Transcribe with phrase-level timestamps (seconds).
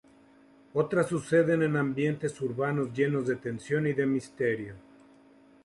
[0.73, 4.73] Otras suceden en ambientes urbanos llenos de tensión y de misterio.